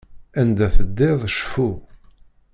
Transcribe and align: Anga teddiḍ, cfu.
Anga 0.39 0.67
teddiḍ, 0.75 1.21
cfu. 1.37 1.69